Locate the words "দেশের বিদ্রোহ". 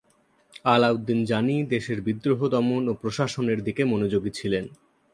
1.63-2.39